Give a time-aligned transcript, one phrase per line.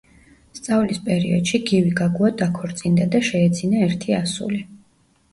[0.59, 4.63] სწავლის პერიოდში გივი გაგუა დაქორწინდა და შეეძინა ერთი ასული.